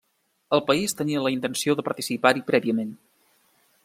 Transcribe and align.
El 0.57 0.61
país 0.69 0.95
tenia 1.01 1.21
la 1.25 1.31
intenció 1.35 1.77
de 1.81 1.85
participar-hi 1.91 2.43
prèviament. 2.49 2.91